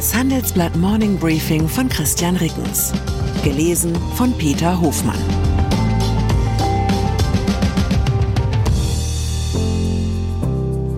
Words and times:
Das 0.00 0.14
Handelsblatt 0.14 0.74
Morning 0.76 1.18
Briefing 1.18 1.68
von 1.68 1.86
Christian 1.90 2.34
Rickens. 2.36 2.90
Gelesen 3.44 3.94
von 4.14 4.32
Peter 4.38 4.80
Hofmann. 4.80 5.20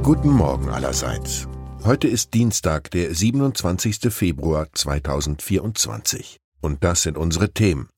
Guten 0.05 0.31
Morgen 0.31 0.69
allerseits. 0.69 1.49
Heute 1.83 2.07
ist 2.07 2.33
Dienstag, 2.33 2.93
der 2.93 3.13
27. 3.13 4.13
Februar 4.15 4.69
2024. 4.73 6.39
Und 6.61 6.85
das 6.85 7.03
sind 7.03 7.19
unsere 7.19 7.53
Themen. 7.53 7.89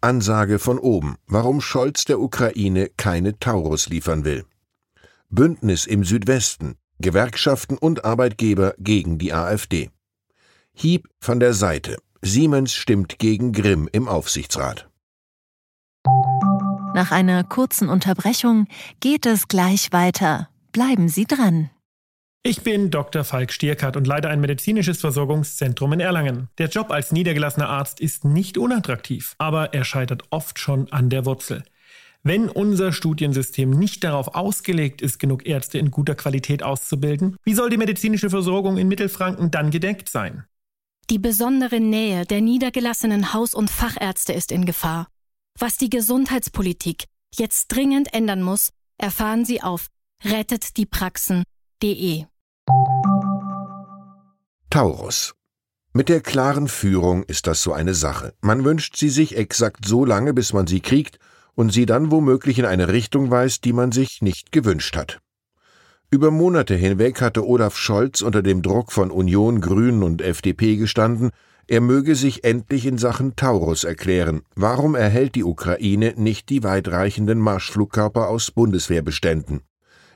Ansage 0.00 0.58
von 0.58 0.78
oben, 0.78 1.16
warum 1.26 1.60
Scholz 1.60 2.06
der 2.06 2.18
Ukraine 2.18 2.88
keine 2.96 3.38
Taurus 3.38 3.90
liefern 3.90 4.24
will. 4.24 4.46
Bündnis 5.28 5.84
im 5.84 6.02
Südwesten, 6.02 6.76
Gewerkschaften 6.98 7.76
und 7.76 8.06
Arbeitgeber 8.06 8.72
gegen 8.78 9.18
die 9.18 9.34
AfD. 9.34 9.90
Hieb 10.76 11.08
von 11.20 11.40
der 11.40 11.52
Seite. 11.52 11.96
Siemens 12.22 12.74
stimmt 12.74 13.18
gegen 13.18 13.52
Grimm 13.52 13.88
im 13.92 14.08
Aufsichtsrat. 14.08 14.88
Nach 16.94 17.12
einer 17.12 17.44
kurzen 17.44 17.88
Unterbrechung 17.88 18.66
geht 19.00 19.26
es 19.26 19.48
gleich 19.48 19.92
weiter. 19.92 20.48
Bleiben 20.72 21.08
Sie 21.08 21.24
dran. 21.24 21.70
Ich 22.42 22.62
bin 22.62 22.90
Dr. 22.90 23.22
Falk 23.24 23.52
Stierkart 23.52 23.96
und 23.96 24.06
leite 24.06 24.30
ein 24.30 24.40
medizinisches 24.40 25.00
Versorgungszentrum 25.00 25.92
in 25.92 26.00
Erlangen. 26.00 26.48
Der 26.56 26.68
Job 26.68 26.90
als 26.90 27.12
niedergelassener 27.12 27.68
Arzt 27.68 28.00
ist 28.00 28.24
nicht 28.24 28.56
unattraktiv, 28.56 29.34
aber 29.36 29.74
er 29.74 29.84
scheitert 29.84 30.22
oft 30.30 30.58
schon 30.58 30.90
an 30.90 31.10
der 31.10 31.26
Wurzel. 31.26 31.62
Wenn 32.22 32.48
unser 32.48 32.92
Studiensystem 32.92 33.70
nicht 33.70 34.04
darauf 34.04 34.34
ausgelegt 34.34 35.02
ist, 35.02 35.18
genug 35.18 35.46
Ärzte 35.46 35.78
in 35.78 35.90
guter 35.90 36.14
Qualität 36.14 36.62
auszubilden, 36.62 37.36
wie 37.44 37.54
soll 37.54 37.70
die 37.70 37.78
medizinische 37.78 38.30
Versorgung 38.30 38.78
in 38.78 38.88
Mittelfranken 38.88 39.50
dann 39.50 39.70
gedeckt 39.70 40.08
sein? 40.08 40.44
Die 41.10 41.18
besondere 41.18 41.80
Nähe 41.80 42.24
der 42.24 42.40
niedergelassenen 42.40 43.34
Haus- 43.34 43.54
und 43.54 43.68
Fachärzte 43.68 44.32
ist 44.32 44.52
in 44.52 44.64
Gefahr. 44.64 45.08
Was 45.58 45.76
die 45.76 45.90
Gesundheitspolitik 45.90 47.06
jetzt 47.34 47.66
dringend 47.66 48.14
ändern 48.14 48.42
muss, 48.42 48.70
erfahren 48.96 49.44
Sie 49.44 49.60
auf 49.60 49.88
rettetdiepraxen.de. 50.24 52.26
Taurus. 54.70 55.34
Mit 55.92 56.08
der 56.08 56.20
klaren 56.20 56.68
Führung 56.68 57.24
ist 57.24 57.48
das 57.48 57.60
so 57.60 57.72
eine 57.72 57.94
Sache. 57.94 58.32
Man 58.40 58.64
wünscht 58.64 58.96
sie 58.96 59.08
sich 59.08 59.36
exakt 59.36 59.86
so 59.86 60.04
lange, 60.04 60.32
bis 60.32 60.52
man 60.52 60.68
sie 60.68 60.78
kriegt 60.78 61.18
und 61.56 61.72
sie 61.72 61.86
dann 61.86 62.12
womöglich 62.12 62.60
in 62.60 62.66
eine 62.66 62.86
Richtung 62.86 63.32
weist, 63.32 63.64
die 63.64 63.72
man 63.72 63.90
sich 63.90 64.22
nicht 64.22 64.52
gewünscht 64.52 64.96
hat. 64.96 65.20
Über 66.12 66.32
Monate 66.32 66.74
hinweg 66.74 67.20
hatte 67.20 67.46
Olaf 67.46 67.76
Scholz 67.76 68.20
unter 68.20 68.42
dem 68.42 68.62
Druck 68.62 68.90
von 68.90 69.12
Union, 69.12 69.60
Grünen 69.60 70.02
und 70.02 70.22
FDP 70.22 70.74
gestanden, 70.74 71.30
er 71.68 71.80
möge 71.80 72.16
sich 72.16 72.42
endlich 72.42 72.84
in 72.84 72.98
Sachen 72.98 73.36
Taurus 73.36 73.84
erklären. 73.84 74.42
Warum 74.56 74.96
erhält 74.96 75.36
die 75.36 75.44
Ukraine 75.44 76.14
nicht 76.16 76.48
die 76.48 76.64
weitreichenden 76.64 77.38
Marschflugkörper 77.38 78.26
aus 78.26 78.50
Bundeswehrbeständen? 78.50 79.60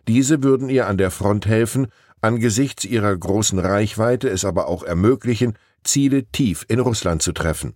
Diese 0.09 0.43
würden 0.43 0.69
ihr 0.69 0.89
an 0.89 0.99
der 0.99 1.13
Front 1.13 1.47
helfen, 1.47 1.87
angesichts 2.21 2.85
ihrer 2.85 3.17
großen 3.17 3.61
Reichweite 3.61 4.29
es 4.29 4.45
aber 4.45 4.67
auch 4.67 4.83
ermöglichen, 4.83 5.55
Ziele 5.85 6.25
tief 6.25 6.67
in 6.67 6.81
Russland 6.81 7.23
zu 7.23 7.31
treffen. 7.31 7.75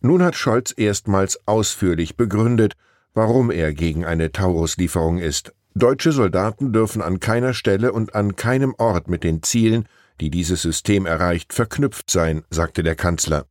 Nun 0.00 0.24
hat 0.24 0.34
Scholz 0.34 0.74
erstmals 0.76 1.38
ausführlich 1.46 2.16
begründet, 2.16 2.74
warum 3.14 3.52
er 3.52 3.72
gegen 3.72 4.04
eine 4.04 4.32
Taurus-Lieferung 4.32 5.18
ist. 5.18 5.52
Deutsche 5.80 6.12
Soldaten 6.12 6.74
dürfen 6.74 7.00
an 7.00 7.20
keiner 7.20 7.54
Stelle 7.54 7.92
und 7.92 8.14
an 8.14 8.36
keinem 8.36 8.74
Ort 8.76 9.08
mit 9.08 9.24
den 9.24 9.42
Zielen, 9.42 9.88
die 10.20 10.28
dieses 10.28 10.60
System 10.60 11.06
erreicht, 11.06 11.54
verknüpft 11.54 12.10
sein, 12.10 12.42
sagte 12.50 12.82
der 12.82 12.96
Kanzler. 12.96 13.46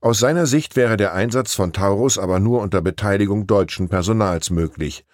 Aus 0.00 0.18
seiner 0.18 0.46
Sicht 0.46 0.74
wäre 0.74 0.96
der 0.96 1.12
Einsatz 1.12 1.54
von 1.54 1.74
Taurus 1.74 2.16
aber 2.16 2.40
nur 2.40 2.62
unter 2.62 2.80
Beteiligung 2.80 3.46
deutschen 3.46 3.90
Personals 3.90 4.48
möglich. 4.48 5.04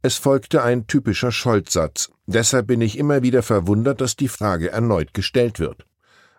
Es 0.00 0.16
folgte 0.16 0.62
ein 0.62 0.86
typischer 0.86 1.32
Scholz-Satz. 1.32 2.12
Deshalb 2.26 2.68
bin 2.68 2.80
ich 2.82 2.98
immer 2.98 3.22
wieder 3.22 3.42
verwundert, 3.42 4.00
dass 4.00 4.14
die 4.14 4.28
Frage 4.28 4.70
erneut 4.70 5.14
gestellt 5.14 5.58
wird. 5.58 5.86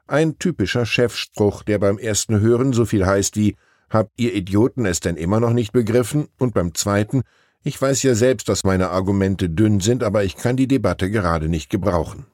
Ein 0.08 0.40
typischer 0.40 0.86
Chefspruch, 0.86 1.62
der 1.64 1.80
beim 1.80 1.98
ersten 1.98 2.40
Hören 2.40 2.72
so 2.72 2.86
viel 2.86 3.06
heißt 3.06 3.36
wie 3.36 3.58
Habt 3.90 4.14
ihr 4.18 4.34
Idioten 4.34 4.86
es 4.86 5.02
denn 5.02 5.18
immer 5.18 5.40
noch 5.40 5.54
nicht 5.54 5.72
begriffen? 5.72 6.28
Und 6.40 6.54
beim 6.54 6.74
zweiten 6.74 7.24
Ich 7.66 7.82
weiß 7.82 8.04
ja 8.04 8.14
selbst, 8.14 8.50
dass 8.50 8.66
meine 8.66 8.90
Argumente 8.90 9.50
dünn 9.50 9.80
sind, 9.80 10.04
aber 10.04 10.26
ich 10.26 10.36
kann 10.36 10.58
die 10.58 10.68
Debatte 10.68 11.10
gerade 11.10 11.48
nicht 11.48 11.70
gebrauchen. 11.70 12.26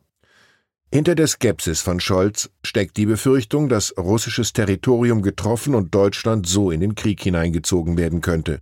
Hinter 0.91 1.13
der 1.13 1.27
Skepsis 1.27 1.81
von 1.81 1.99
Scholz 1.99 2.49
steckt 2.63 2.97
die 2.97 3.05
Befürchtung, 3.05 3.69
dass 3.69 3.95
russisches 3.95 4.53
Territorium 4.53 5.21
getroffen 5.21 5.75
und 5.75 5.93
Deutschland 5.93 6.47
so 6.47 6.71
in 6.71 6.79
den 6.79 6.95
Krieg 6.95 7.21
hineingezogen 7.21 7.95
werden 7.95 8.21
könnte. 8.21 8.61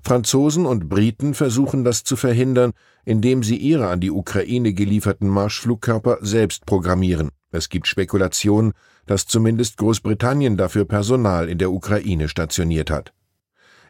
Franzosen 0.00 0.66
und 0.66 0.88
Briten 0.88 1.34
versuchen 1.34 1.84
das 1.84 2.02
zu 2.02 2.16
verhindern, 2.16 2.72
indem 3.04 3.44
sie 3.44 3.56
ihre 3.56 3.86
an 3.86 4.00
die 4.00 4.10
Ukraine 4.10 4.72
gelieferten 4.72 5.28
Marschflugkörper 5.28 6.18
selbst 6.20 6.66
programmieren. 6.66 7.30
Es 7.52 7.68
gibt 7.68 7.86
Spekulationen, 7.86 8.72
dass 9.06 9.26
zumindest 9.26 9.76
Großbritannien 9.76 10.56
dafür 10.56 10.84
Personal 10.84 11.48
in 11.48 11.58
der 11.58 11.70
Ukraine 11.70 12.28
stationiert 12.28 12.90
hat. 12.90 13.12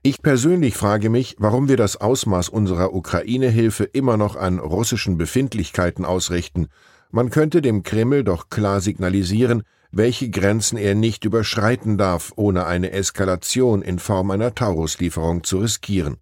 Ich 0.02 0.22
persönlich 0.22 0.76
frage 0.76 1.10
mich, 1.10 1.36
warum 1.38 1.68
wir 1.68 1.76
das 1.76 1.96
Ausmaß 1.96 2.48
unserer 2.48 2.94
Ukraine-Hilfe 2.94 3.84
immer 3.84 4.16
noch 4.16 4.36
an 4.36 4.58
russischen 4.58 5.18
Befindlichkeiten 5.18 6.04
ausrichten. 6.04 6.68
Man 7.10 7.30
könnte 7.30 7.62
dem 7.62 7.82
Kreml 7.82 8.22
doch 8.22 8.48
klar 8.50 8.80
signalisieren, 8.80 9.62
welche 9.90 10.30
Grenzen 10.30 10.76
er 10.76 10.94
nicht 10.94 11.24
überschreiten 11.24 11.98
darf, 11.98 12.32
ohne 12.36 12.66
eine 12.66 12.92
Eskalation 12.92 13.82
in 13.82 13.98
Form 13.98 14.30
einer 14.30 14.54
Tauruslieferung 14.54 15.44
zu 15.44 15.58
riskieren. 15.58 16.18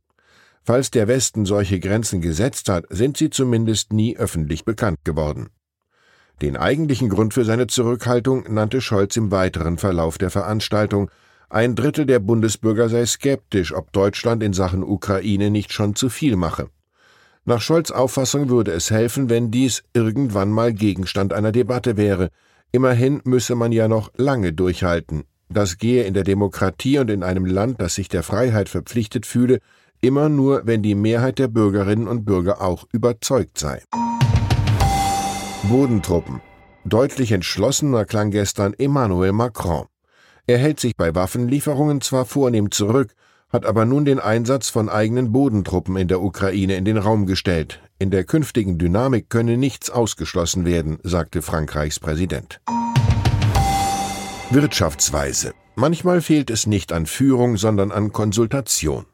Falls 0.62 0.90
der 0.90 1.06
Westen 1.06 1.44
solche 1.46 1.78
Grenzen 1.78 2.20
gesetzt 2.20 2.68
hat, 2.68 2.86
sind 2.90 3.16
sie 3.16 3.30
zumindest 3.30 3.92
nie 3.92 4.16
öffentlich 4.16 4.64
bekannt 4.64 5.04
geworden. 5.04 5.50
Den 6.42 6.56
eigentlichen 6.56 7.08
Grund 7.08 7.34
für 7.34 7.44
seine 7.44 7.66
Zurückhaltung 7.66 8.52
nannte 8.52 8.80
Scholz 8.80 9.16
im 9.16 9.30
weiteren 9.30 9.78
Verlauf 9.78 10.18
der 10.18 10.30
Veranstaltung. 10.30 11.10
Ein 11.48 11.74
Drittel 11.74 12.06
der 12.06 12.18
Bundesbürger 12.18 12.88
sei 12.88 13.06
skeptisch, 13.06 13.74
ob 13.74 13.92
Deutschland 13.92 14.42
in 14.42 14.52
Sachen 14.52 14.82
Ukraine 14.82 15.50
nicht 15.50 15.72
schon 15.72 15.94
zu 15.94 16.08
viel 16.08 16.36
mache. 16.36 16.68
Nach 17.44 17.60
Scholz 17.60 17.90
Auffassung 17.90 18.48
würde 18.48 18.72
es 18.72 18.90
helfen, 18.90 19.30
wenn 19.30 19.50
dies 19.50 19.84
irgendwann 19.94 20.50
mal 20.50 20.72
Gegenstand 20.72 21.32
einer 21.32 21.52
Debatte 21.52 21.96
wäre, 21.96 22.30
Immerhin 22.72 23.22
müsse 23.24 23.54
man 23.54 23.72
ja 23.72 23.88
noch 23.88 24.10
lange 24.16 24.52
durchhalten. 24.52 25.24
Das 25.48 25.78
gehe 25.78 26.04
in 26.04 26.14
der 26.14 26.24
Demokratie 26.24 26.98
und 26.98 27.10
in 27.10 27.22
einem 27.22 27.46
Land, 27.46 27.80
das 27.80 27.94
sich 27.94 28.08
der 28.08 28.22
Freiheit 28.22 28.68
verpflichtet 28.68 29.24
fühle, 29.24 29.60
immer 30.00 30.28
nur, 30.28 30.66
wenn 30.66 30.82
die 30.82 30.94
Mehrheit 30.94 31.38
der 31.38 31.48
Bürgerinnen 31.48 32.08
und 32.08 32.24
Bürger 32.24 32.60
auch 32.60 32.84
überzeugt 32.92 33.58
sei. 33.58 33.82
Bodentruppen. 35.70 36.42
Deutlich 36.84 37.32
entschlossener 37.32 38.04
klang 38.04 38.30
gestern 38.30 38.74
Emmanuel 38.74 39.32
Macron. 39.32 39.86
Er 40.48 40.58
hält 40.58 40.78
sich 40.78 40.96
bei 40.96 41.12
Waffenlieferungen 41.12 42.00
zwar 42.00 42.24
vornehm 42.24 42.70
zurück, 42.70 43.14
hat 43.48 43.66
aber 43.66 43.84
nun 43.84 44.04
den 44.04 44.20
Einsatz 44.20 44.68
von 44.68 44.88
eigenen 44.88 45.32
Bodentruppen 45.32 45.96
in 45.96 46.06
der 46.06 46.22
Ukraine 46.22 46.76
in 46.76 46.84
den 46.84 46.98
Raum 46.98 47.26
gestellt. 47.26 47.80
In 47.98 48.12
der 48.12 48.22
künftigen 48.22 48.78
Dynamik 48.78 49.28
könne 49.28 49.56
nichts 49.56 49.90
ausgeschlossen 49.90 50.64
werden, 50.64 50.98
sagte 51.02 51.42
Frankreichs 51.42 51.98
Präsident. 51.98 52.60
Wirtschaftsweise. 54.50 55.52
Manchmal 55.74 56.20
fehlt 56.20 56.50
es 56.50 56.68
nicht 56.68 56.92
an 56.92 57.06
Führung, 57.06 57.56
sondern 57.56 57.90
an 57.90 58.12
Konsultation. 58.12 59.04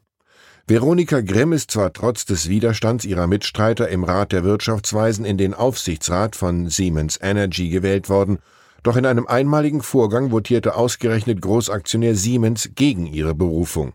Veronika 0.67 1.23
Grimm 1.23 1.55
ist 1.55 1.71
zwar 1.71 1.95
trotz 1.95 2.27
des 2.27 2.51
Widerstands 2.51 3.07
ihrer 3.07 3.27
Mitstreiter 3.27 3.89
im 3.89 4.05
Rat 4.05 4.33
der 4.33 4.45
Wirtschaftsweisen 4.45 5.25
in 5.25 5.39
den 5.39 5.55
Aufsichtsrat 5.55 6.37
von 6.37 6.69
Siemens 6.69 7.19
Energy 7.23 7.71
gewählt 7.71 8.11
worden, 8.11 8.39
doch 8.83 8.97
in 8.97 9.07
einem 9.07 9.27
einmaligen 9.27 9.83
Vorgang 9.83 10.31
votierte 10.31 10.75
ausgerechnet 10.75 11.41
Großaktionär 11.41 12.15
Siemens 12.15 12.71
gegen 12.75 13.07
ihre 13.07 13.35
Berufung. 13.35 13.93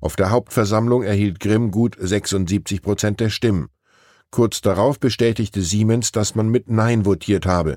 Auf 0.00 0.16
der 0.16 0.30
Hauptversammlung 0.30 1.02
erhielt 1.02 1.38
Grimm 1.38 1.70
gut 1.70 1.96
76 1.98 2.82
Prozent 2.82 3.20
der 3.20 3.30
Stimmen. 3.30 3.68
Kurz 4.30 4.60
darauf 4.62 4.98
bestätigte 4.98 5.60
Siemens, 5.60 6.10
dass 6.10 6.34
man 6.34 6.48
mit 6.48 6.70
Nein 6.70 7.04
votiert 7.04 7.46
habe. 7.46 7.76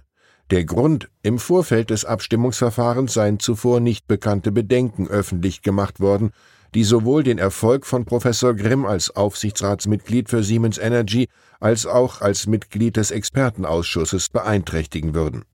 Der 0.51 0.63
Grund, 0.63 1.09
im 1.23 1.39
Vorfeld 1.39 1.89
des 1.89 2.05
Abstimmungsverfahrens 2.05 3.13
seien 3.13 3.39
zuvor 3.39 3.79
nicht 3.79 4.07
bekannte 4.07 4.51
Bedenken 4.51 5.07
öffentlich 5.07 5.63
gemacht 5.63 5.99
worden, 5.99 6.31
die 6.75 6.83
sowohl 6.83 7.23
den 7.23 7.39
Erfolg 7.39 7.85
von 7.85 8.05
Professor 8.05 8.53
Grimm 8.53 8.85
als 8.85 9.15
Aufsichtsratsmitglied 9.15 10.29
für 10.29 10.43
Siemens 10.43 10.77
Energy 10.77 11.27
als 11.59 11.85
auch 11.85 12.21
als 12.21 12.47
Mitglied 12.47 12.97
des 12.97 13.11
Expertenausschusses 13.11 14.29
beeinträchtigen 14.29 15.15
würden. 15.15 15.45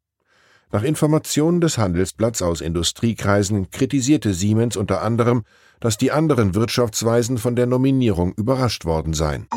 Nach 0.72 0.84
Informationen 0.84 1.60
des 1.60 1.78
Handelsblatts 1.78 2.42
aus 2.42 2.62
Industriekreisen 2.62 3.72
kritisierte 3.72 4.34
Siemens 4.34 4.78
unter 4.78 5.02
anderem, 5.02 5.44
dass 5.80 5.98
die 5.98 6.12
anderen 6.12 6.56
Wirtschaftsweisen 6.56 7.38
von 7.38 7.56
der 7.56 7.66
Nominierung 7.66 8.34
überrascht 8.34 8.86
worden 8.86 9.14
seien 9.14 9.48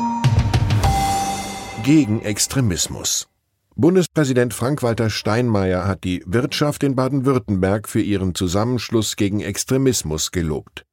gegen 1.85 2.23
Extremismus. 2.23 3.27
Bundespräsident 3.75 4.55
Frank-Walter 4.55 5.11
Steinmeier 5.11 5.87
hat 5.87 6.03
die 6.03 6.23
Wirtschaft 6.25 6.81
in 6.81 6.95
Baden-Württemberg 6.95 7.87
für 7.87 8.01
ihren 8.01 8.33
Zusammenschluss 8.33 9.15
gegen 9.17 9.41
Extremismus 9.41 10.31
gelobt. 10.31 10.87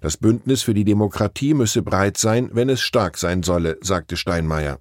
Das 0.00 0.16
Bündnis 0.16 0.62
für 0.62 0.74
die 0.74 0.82
Demokratie 0.82 1.54
müsse 1.54 1.82
breit 1.82 2.16
sein, 2.16 2.50
wenn 2.52 2.68
es 2.70 2.80
stark 2.80 3.18
sein 3.18 3.44
solle, 3.44 3.78
sagte 3.82 4.16
Steinmeier. 4.16 4.80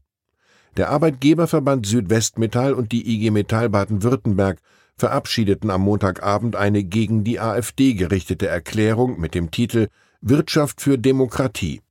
Der 0.78 0.90
Arbeitgeberverband 0.90 1.86
Südwestmetall 1.86 2.74
und 2.74 2.92
die 2.92 3.08
IG 3.14 3.30
Metall 3.30 3.70
Baden-Württemberg 3.70 4.58
verabschiedeten 5.01 5.71
am 5.71 5.81
Montagabend 5.81 6.56
eine 6.56 6.83
gegen 6.83 7.24
die 7.24 7.39
AfD 7.39 7.95
gerichtete 7.95 8.48
Erklärung 8.48 9.19
mit 9.19 9.33
dem 9.33 9.50
Titel 9.50 9.88
Wirtschaft 10.21 10.80
für 10.80 11.00
Demokratie. 11.00 11.81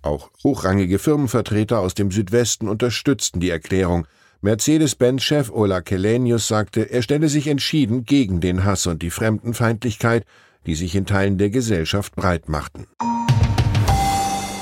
Auch 0.00 0.30
hochrangige 0.42 0.98
Firmenvertreter 0.98 1.80
aus 1.80 1.92
dem 1.92 2.10
Südwesten 2.10 2.66
unterstützten 2.68 3.40
die 3.40 3.50
Erklärung. 3.50 4.06
Mercedes-Benz-Chef 4.40 5.50
Ola 5.50 5.82
Kelenius 5.82 6.48
sagte, 6.48 6.90
er 6.90 7.02
stelle 7.02 7.28
sich 7.28 7.46
entschieden 7.46 8.06
gegen 8.06 8.40
den 8.40 8.64
Hass 8.64 8.86
und 8.86 9.02
die 9.02 9.10
Fremdenfeindlichkeit, 9.10 10.24
die 10.64 10.76
sich 10.76 10.94
in 10.94 11.04
Teilen 11.04 11.36
der 11.36 11.50
Gesellschaft 11.50 12.16
breit 12.16 12.48
machten. 12.48 12.86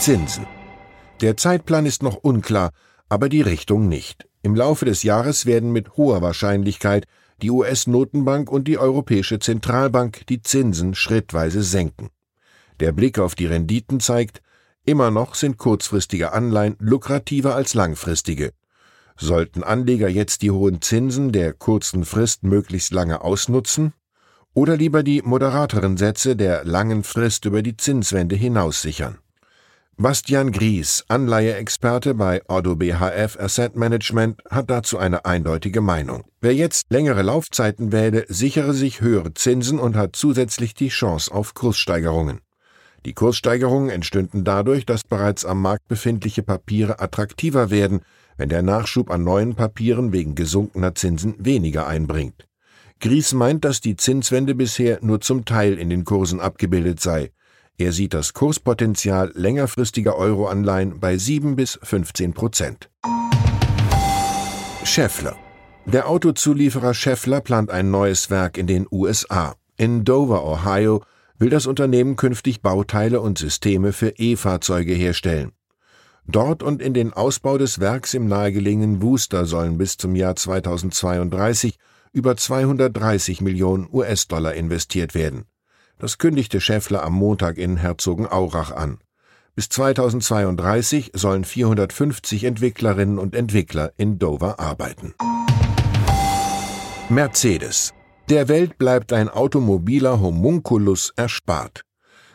Zinsen. 0.01 0.47
Der 1.21 1.37
Zeitplan 1.37 1.87
ist 1.87 2.03
noch 2.03 2.17
unklar, 2.17 2.73
aber 3.09 3.29
die 3.29 3.43
Richtung 3.43 3.89
nicht. 3.89 4.27
Im 4.43 4.57
Laufe 4.57 4.85
des 4.85 5.05
Jahres 5.05 5.47
werden 5.47 5.71
mit 5.71 5.97
hoher 5.97 6.23
Wahrscheinlichkeit 6.23 7.07
die 7.43 7.51
US-Notenbank 7.51 8.51
und 8.51 8.69
die 8.69 8.79
Europäische 8.79 9.39
Zentralbank 9.39 10.27
die 10.29 10.43
Zinsen 10.43 10.95
schrittweise 10.95 11.63
senken. 11.63 12.11
Der 12.81 12.93
Blick 12.93 13.19
auf 13.19 13.35
die 13.35 13.47
Renditen 13.47 14.01
zeigt, 14.01 14.43
immer 14.85 15.11
noch 15.11 15.35
sind 15.35 15.59
kurzfristige 15.59 16.33
Anleihen 16.33 16.77
lukrativer 16.79 17.55
als 17.55 17.75
langfristige. 17.75 18.53
Sollten 19.17 19.63
Anleger 19.63 20.09
jetzt 20.09 20.43
die 20.43 20.51
hohen 20.51 20.83
Zinsen 20.83 21.31
der 21.31 21.53
kurzen 21.53 22.05
Frist 22.05 22.43
möglichst 22.43 22.93
lange 22.93 23.21
ausnutzen? 23.21 23.93
Oder 24.55 24.77
lieber 24.77 25.03
die 25.03 25.23
moderateren 25.23 25.97
Sätze 25.97 26.37
der 26.37 26.65
langen 26.65 27.03
Frist 27.03 27.45
über 27.45 27.63
die 27.63 27.77
Zinswende 27.77 28.37
hinaus 28.37 28.83
sichern? 28.83 29.19
Bastian 29.97 30.51
Gries, 30.51 31.05
Anleiheexperte 31.07 32.15
bei 32.15 32.43
Otto 32.49 32.75
BHF 32.75 33.39
Asset 33.39 33.77
Management, 33.77 34.43
hat 34.51 34.69
dazu 34.69 34.99
eine 34.99 35.25
eindeutige 35.25 35.81
Meinung. 35.81 36.25
Wer 36.41 36.53
jetzt 36.53 36.87
längere 36.91 37.23
Laufzeiten 37.23 37.93
wähle, 37.93 38.25
sichere 38.29 38.75
sich 38.75 39.01
höhere 39.01 39.35
Zinsen 39.35 39.79
und 39.79 39.95
hat 39.95 40.17
zusätzlich 40.17 40.75
die 40.75 40.89
Chance 40.89 41.33
auf 41.33 41.55
Kurssteigerungen. 41.55 42.41
Die 43.07 43.13
Kurssteigerungen 43.13 43.89
entstünden 43.89 44.43
dadurch, 44.43 44.85
dass 44.85 45.05
bereits 45.05 45.45
am 45.45 45.63
Markt 45.63 45.87
befindliche 45.87 46.43
Papiere 46.43 46.99
attraktiver 46.99 47.71
werden, 47.71 48.01
wenn 48.37 48.49
der 48.49 48.63
Nachschub 48.63 49.13
an 49.13 49.23
neuen 49.23 49.55
Papieren 49.55 50.13
wegen 50.13 50.35
gesunkener 50.35 50.97
Zinsen 50.97 51.37
weniger 51.39 51.87
einbringt. 51.87 52.49
Gries 52.99 53.33
meint, 53.33 53.65
dass 53.65 53.81
die 53.81 53.95
Zinswende 53.95 54.57
bisher 54.57 54.99
nur 55.03 55.21
zum 55.21 55.45
Teil 55.45 55.79
in 55.79 55.89
den 55.89 56.05
Kursen 56.05 56.41
abgebildet 56.41 56.99
sei. 56.99 57.31
Er 57.77 57.93
sieht 57.93 58.15
das 58.15 58.35
Kurspotenzial 58.35 59.33
längerfristiger 59.35 60.17
Euroanleihen 60.17 61.01
bei 61.01 61.17
7 61.19 61.57
bis 61.57 61.79
15 61.83 62.33
Prozent. 62.33 62.89
Scheffler. 64.85 65.37
Der 65.85 66.09
Autozulieferer 66.09 66.95
Scheffler 66.95 67.41
plant 67.41 67.71
ein 67.71 67.91
neues 67.91 68.31
Werk 68.31 68.59
in 68.59 68.69
den 68.69 68.87
USA. 68.91 69.57
In 69.77 70.05
Dover, 70.05 70.47
Ohio, 70.47 71.03
will 71.39 71.51
das 71.51 71.67
Unternehmen 71.67 72.15
künftig 72.15 72.63
Bauteile 72.63 73.21
und 73.21 73.39
Systeme 73.39 73.93
für 73.93 74.11
E-Fahrzeuge 74.11 74.95
herstellen. 74.95 75.51
Dort 76.27 76.63
und 76.63 76.81
in 76.81 76.95
den 76.95 77.13
Ausbau 77.13 77.59
des 77.59 77.81
Werks 77.81 78.15
im 78.15 78.29
nahegelegenen 78.29 79.03
Wooster 79.03 79.45
sollen 79.47 79.79
bis 79.79 79.97
zum 79.97 80.15
Jahr 80.15 80.37
2032 80.37 81.77
über 82.13 82.37
230 82.37 83.41
Millionen 83.41 83.89
US-Dollar 83.93 84.55
investiert 84.55 85.15
werden. 85.15 85.47
Das 85.99 86.19
kündigte 86.19 86.61
Schäffler 86.61 87.03
am 87.05 87.15
Montag 87.15 87.57
in 87.57 87.77
Herzogenaurach 87.77 88.73
an. 88.73 88.99
Bis 89.55 89.69
2032 89.69 91.13
sollen 91.15 91.45
450 91.45 92.45
Entwicklerinnen 92.45 93.19
und 93.19 93.37
Entwickler 93.37 93.93
in 93.97 94.19
Dover 94.19 94.59
arbeiten. 94.59 95.15
Mercedes. 97.09 97.93
Der 98.29 98.49
Welt 98.49 98.79
bleibt 98.79 99.13
ein 99.13 99.29
automobiler 99.29 100.21
Homunculus 100.21 101.13
erspart. 101.15 101.83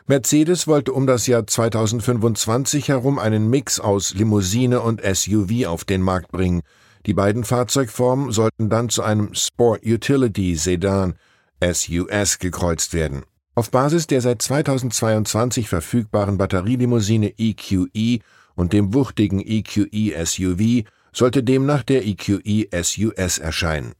Mercedes 0.07 0.65
wollte 0.65 0.94
um 0.94 1.05
das 1.05 1.27
Jahr 1.27 1.45
2025 1.45 2.88
herum 2.88 3.19
einen 3.19 3.50
Mix 3.50 3.79
aus 3.79 4.13
Limousine 4.13 4.81
und 4.81 5.01
SUV 5.03 5.67
auf 5.67 5.83
den 5.83 6.01
Markt 6.01 6.31
bringen. 6.31 6.62
Die 7.05 7.13
beiden 7.13 7.44
Fahrzeugformen 7.44 8.31
sollten 8.31 8.69
dann 8.69 8.89
zu 8.89 9.03
einem 9.03 9.33
Sport 9.33 9.85
Utility 9.85 10.55
Sedan 10.55 11.15
SUS 11.62 12.39
gekreuzt 12.39 12.94
werden. 12.94 13.23
Auf 13.59 13.71
Basis 13.71 14.07
der 14.07 14.21
seit 14.21 14.41
2022 14.41 15.67
verfügbaren 15.67 16.38
Batterielimousine 16.38 17.33
EQE 17.38 17.89
e 17.94 18.19
und 18.56 18.71
dem 18.71 18.94
wuchtigen 18.94 19.41
EQE 19.45 20.15
SUV 20.25 20.88
sollte 21.11 21.44
demnach 21.44 21.83
der 21.83 22.07
EQE 22.07 22.69
SUS 22.81 23.38
erscheinen. 23.38 23.91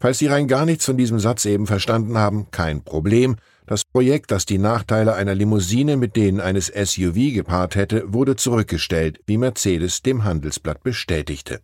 Falls 0.00 0.18
Sie 0.18 0.26
rein 0.26 0.48
gar 0.48 0.66
nichts 0.66 0.86
von 0.86 0.96
diesem 0.96 1.20
Satz 1.20 1.44
eben 1.44 1.68
verstanden 1.68 2.18
haben, 2.18 2.50
kein 2.50 2.82
Problem. 2.82 3.36
Das 3.64 3.84
Projekt, 3.84 4.32
das 4.32 4.44
die 4.44 4.58
Nachteile 4.58 5.14
einer 5.14 5.36
Limousine 5.36 5.96
mit 5.96 6.16
denen 6.16 6.40
eines 6.40 6.66
SUV 6.66 7.32
gepaart 7.32 7.76
hätte, 7.76 8.12
wurde 8.12 8.34
zurückgestellt, 8.34 9.20
wie 9.26 9.38
Mercedes 9.38 10.02
dem 10.02 10.24
Handelsblatt 10.24 10.82
bestätigte. 10.82 11.60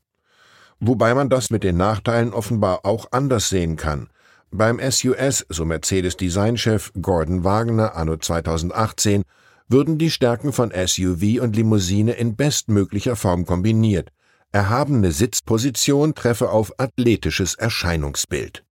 Wobei 0.79 1.15
man 1.15 1.29
das 1.29 1.51
mit 1.51 1.65
den 1.65 1.77
Nachteilen 1.77 2.33
offenbar 2.33 2.87
auch 2.87 3.09
anders 3.11 3.49
sehen 3.49 3.75
kann. 3.75 4.11
Beim 4.53 4.81
SUS, 4.81 5.47
so 5.49 5.65
Mercedes 5.65 6.17
Designchef 6.17 6.93
Gordon 7.01 7.45
Wagner 7.45 7.95
anno 7.95 8.17
2018, 8.17 9.23
würden 9.69 9.97
die 9.97 10.11
Stärken 10.11 10.53
von 10.53 10.73
SUV 10.73 11.41
und 11.41 11.55
Limousine 11.55 12.15
in 12.15 12.35
bestmöglicher 12.35 13.15
Form 13.15 13.47
kombiniert. 13.47 14.11
Erhabene 14.51 15.13
Sitzposition 15.13 16.17
treffe 16.17 16.51
auf 16.51 16.81
athletisches 16.81 17.55
Erscheinungsbild. 17.55 18.65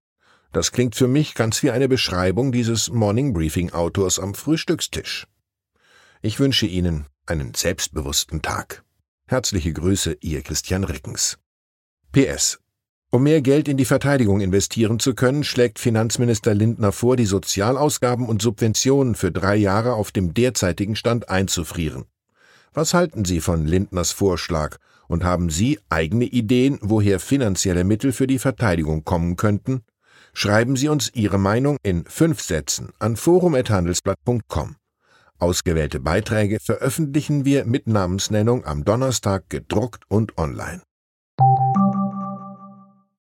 Das 0.52 0.74
klingt 0.74 0.96
für 0.96 1.08
mich 1.08 1.34
ganz 1.34 1.64
wie 1.64 1.72
eine 1.72 1.88
Beschreibung 1.88 2.52
dieses 2.52 2.90
Morning 2.92 3.32
Briefing 3.32 3.72
Autors 3.72 4.20
am 4.20 4.34
Frühstückstisch. 4.34 5.28
Ich 6.22 6.42
wünsche 6.42 6.66
Ihnen 6.66 7.06
einen 7.26 7.54
selbstbewussten 7.54 8.42
Tag. 8.42 8.84
Herzliche 9.28 9.72
Grüße, 9.72 10.18
Ihr 10.20 10.42
Christian 10.42 10.84
Rickens. 10.84 11.38
PS 12.12 12.60
um 13.12 13.24
mehr 13.24 13.42
Geld 13.42 13.68
in 13.68 13.78
die 13.78 13.86
Verteidigung 13.86 14.40
investieren 14.40 15.00
zu 15.00 15.16
können, 15.16 15.44
schlägt 15.44 15.80
Finanzminister 15.80 16.54
Lindner 16.54 16.92
vor, 16.92 17.16
die 17.16 17.26
Sozialausgaben 17.26 18.28
und 18.28 18.42
Subventionen 18.42 19.16
für 19.16 19.32
drei 19.32 19.56
Jahre 19.56 19.94
auf 19.94 20.12
dem 20.12 20.34
derzeitigen 20.34 20.96
Stand 20.96 21.30
einzufrieren. 21.30 22.06
Was 22.74 22.94
halten 22.94 23.26
Sie 23.26 23.42
von 23.42 23.66
Lindners 23.66 24.12
Vorschlag 24.12 24.78
und 25.08 25.24
haben 25.24 25.50
Sie 25.50 25.80
eigene 25.90 26.26
Ideen, 26.26 26.78
woher 26.82 27.20
finanzielle 27.20 27.84
Mittel 27.84 28.12
für 28.12 28.28
die 28.28 28.40
Verteidigung 28.40 29.04
kommen 29.04 29.36
könnten? 29.36 29.82
Schreiben 30.34 30.76
Sie 30.76 30.88
uns 30.88 31.12
Ihre 31.16 31.40
Meinung 31.40 31.78
in 31.82 32.06
fünf 32.06 32.42
Sätzen 32.42 32.90
an 33.00 33.16
forum.handelsblatt.com. 33.16 34.76
Ausgewählte 35.40 36.00
Beiträge 36.00 36.60
veröffentlichen 36.60 37.46
wir 37.46 37.66
mit 37.66 37.88
Namensnennung 37.88 38.66
am 38.66 38.84
Donnerstag 38.84 39.50
gedruckt 39.50 40.04
und 40.10 40.38
online. 40.38 40.82